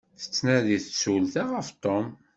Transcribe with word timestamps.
Tettnadi 0.21 0.77
tsulta 0.81 1.43
ɣef 1.51 1.69
Tom. 1.83 2.05